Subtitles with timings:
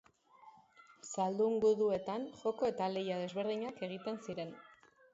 [1.09, 4.61] Zaldun guduetan joko eta lehia desberdinak egiten ziren.